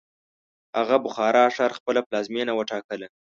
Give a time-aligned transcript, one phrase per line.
[0.77, 3.07] هغه بخارا ښار خپله پلازمینه وټاکله.